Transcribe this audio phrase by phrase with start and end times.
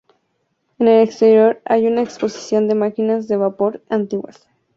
[0.79, 4.47] En el exterior hay una exposición de máquinas de vapor antiguas.